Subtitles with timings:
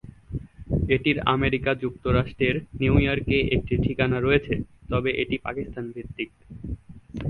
[0.89, 4.53] এটির আমেরিকা যুক্তরাষ্ট্রের নিউইয়র্কে একটি ঠিকানা রয়েছে
[4.89, 6.29] তবে এটি পাকিস্তান ভিত্তিক।